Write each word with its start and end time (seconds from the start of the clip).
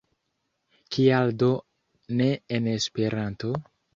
Kial 0.95 1.33
do 1.43 1.51
ne 2.21 2.29
en 2.59 2.71
Esperanto? 2.75 3.53